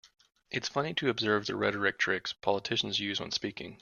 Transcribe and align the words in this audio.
It's 0.49 0.67
funny 0.67 0.95
to 0.95 1.09
observe 1.09 1.45
the 1.45 1.55
rhetoric 1.55 1.99
tricks 1.99 2.33
politicians 2.33 2.99
use 2.99 3.19
when 3.19 3.29
speaking. 3.29 3.69